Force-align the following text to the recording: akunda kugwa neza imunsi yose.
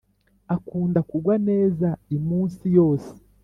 akunda 0.55 0.99
kugwa 1.09 1.35
neza 1.49 1.89
imunsi 2.17 2.65
yose. 2.77 3.11